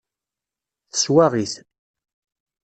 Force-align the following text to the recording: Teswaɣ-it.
Teswaɣ-it. 0.91 1.53